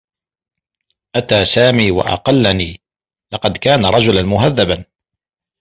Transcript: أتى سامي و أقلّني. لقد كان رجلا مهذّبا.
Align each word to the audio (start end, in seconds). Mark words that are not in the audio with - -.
أتى 1.15 1.45
سامي 1.45 1.91
و 1.91 2.01
أقلّني. 2.01 2.79
لقد 3.33 3.57
كان 3.57 3.85
رجلا 3.85 4.21
مهذّبا. 4.23 4.85